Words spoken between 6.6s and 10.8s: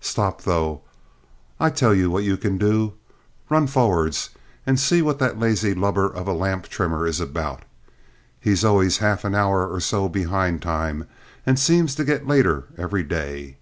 trimmer is about. He's always half an hour or so behind